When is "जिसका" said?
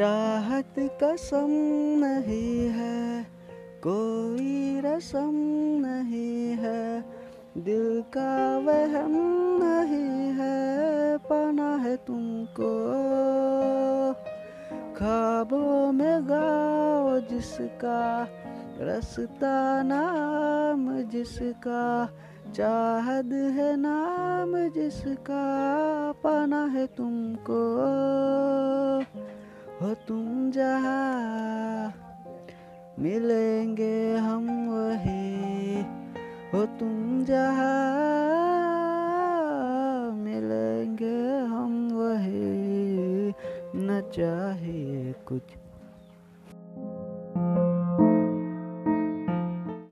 17.20-18.28, 21.02-22.08, 24.68-25.44